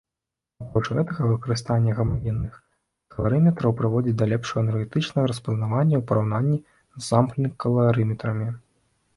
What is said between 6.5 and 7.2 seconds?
з